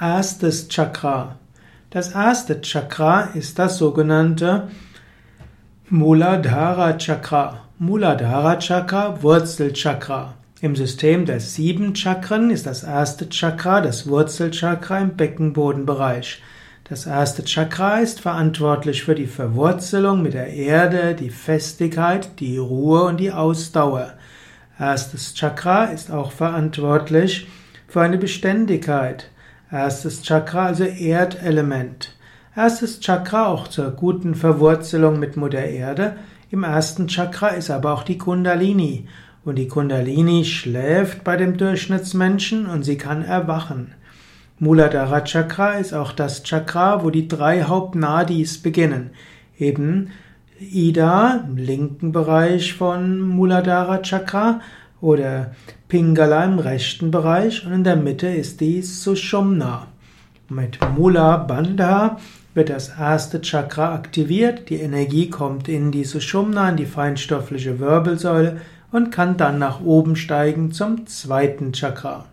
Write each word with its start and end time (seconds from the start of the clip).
erstes 0.00 0.68
Chakra. 0.68 1.36
Das 1.90 2.12
erste 2.12 2.60
Chakra 2.60 3.30
ist 3.34 3.58
das 3.58 3.78
sogenannte 3.78 4.68
Muladhara 5.88 6.98
Chakra. 6.98 7.62
Muladhara 7.78 8.56
Chakra, 8.56 9.22
Wurzelchakra. 9.22 10.34
Im 10.60 10.76
System 10.76 11.24
der 11.24 11.40
sieben 11.40 11.94
Chakren 11.94 12.50
ist 12.50 12.66
das 12.66 12.82
erste 12.82 13.28
Chakra 13.30 13.80
das 13.80 14.06
Wurzelchakra 14.06 14.98
im 14.98 15.16
Beckenbodenbereich. 15.16 16.42
Das 16.88 17.06
erste 17.06 17.44
Chakra 17.44 17.98
ist 17.98 18.20
verantwortlich 18.20 19.02
für 19.02 19.14
die 19.14 19.26
Verwurzelung 19.26 20.22
mit 20.22 20.34
der 20.34 20.48
Erde, 20.48 21.14
die 21.14 21.30
Festigkeit, 21.30 22.38
die 22.38 22.58
Ruhe 22.58 23.04
und 23.04 23.18
die 23.18 23.32
Ausdauer. 23.32 24.12
Erstes 24.78 25.34
Chakra 25.34 25.84
ist 25.84 26.10
auch 26.10 26.32
verantwortlich 26.32 27.48
für 27.88 28.02
eine 28.02 28.18
Beständigkeit. 28.18 29.30
Erstes 29.70 30.22
Chakra 30.22 30.66
also 30.66 30.84
Erdelement. 30.84 32.14
Erstes 32.54 33.00
Chakra 33.00 33.46
auch 33.46 33.66
zur 33.66 33.90
guten 33.90 34.36
Verwurzelung 34.36 35.18
mit 35.18 35.36
Mutter 35.36 35.64
Erde. 35.64 36.18
Im 36.52 36.62
ersten 36.62 37.08
Chakra 37.08 37.48
ist 37.48 37.70
aber 37.70 37.92
auch 37.92 38.04
die 38.04 38.16
Kundalini. 38.16 39.08
Und 39.44 39.56
die 39.56 39.66
Kundalini 39.66 40.44
schläft 40.44 41.24
bei 41.24 41.36
dem 41.36 41.56
Durchschnittsmenschen 41.56 42.66
und 42.66 42.84
sie 42.84 42.96
kann 42.96 43.24
erwachen. 43.24 43.92
Muladhara 44.60 45.22
Chakra 45.22 45.72
ist 45.72 45.94
auch 45.94 46.12
das 46.12 46.44
Chakra, 46.44 47.02
wo 47.02 47.10
die 47.10 47.26
drei 47.26 47.64
Hauptnadis 47.64 48.62
beginnen. 48.62 49.10
Eben 49.58 50.12
Ida 50.60 51.44
im 51.44 51.56
linken 51.56 52.12
Bereich 52.12 52.74
von 52.74 53.18
Muladhara 53.18 53.98
Chakra 53.98 54.60
oder 55.00 55.54
Pingala 55.88 56.44
im 56.44 56.58
rechten 56.58 57.10
Bereich 57.10 57.66
und 57.66 57.72
in 57.72 57.84
der 57.84 57.96
Mitte 57.96 58.28
ist 58.28 58.60
die 58.60 58.82
Sushumna. 58.82 59.88
Mit 60.48 60.78
Mula 60.96 61.36
Bandha 61.38 62.18
wird 62.54 62.70
das 62.70 62.88
erste 62.98 63.40
Chakra 63.40 63.94
aktiviert, 63.94 64.70
die 64.70 64.80
Energie 64.80 65.28
kommt 65.28 65.68
in 65.68 65.92
die 65.92 66.04
Sushumna, 66.04 66.70
in 66.70 66.76
die 66.76 66.86
feinstoffliche 66.86 67.78
Wirbelsäule 67.80 68.60
und 68.92 69.10
kann 69.10 69.36
dann 69.36 69.58
nach 69.58 69.80
oben 69.80 70.16
steigen 70.16 70.72
zum 70.72 71.06
zweiten 71.06 71.72
Chakra. 71.72 72.26